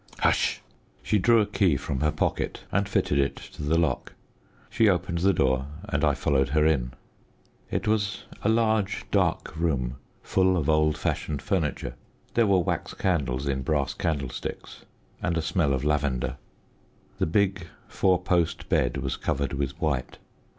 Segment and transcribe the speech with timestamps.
[0.21, 0.63] Hush!"
[1.03, 4.13] She drew a key from her pocket and fitted it to the lock.
[4.67, 6.93] She opened the door and I followed her in.
[7.69, 11.93] It was a large, dark room, full of old fashioned furniture.
[12.33, 14.85] There were wax candles in brass candlesticks
[15.21, 16.37] and a smell of lavender.
[17.19, 20.17] The big four post bed was covered with white.